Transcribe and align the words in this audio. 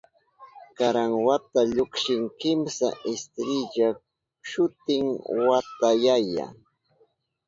Karan 0.77 1.11
wata 1.25 1.59
llukshin 1.75 2.23
kimsa 2.41 2.87
istirilla, 3.13 3.87
shutin 4.49 5.05
wata 5.47 5.87
yaya. 6.05 6.45